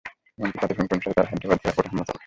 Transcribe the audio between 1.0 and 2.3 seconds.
তারা হায়দ্রাবাদ এয়াপোর্টে হামলা চালায়।